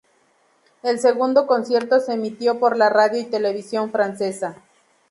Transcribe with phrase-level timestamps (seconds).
[0.81, 4.55] El segundo concierto se emitió por la radio y televisión francesa.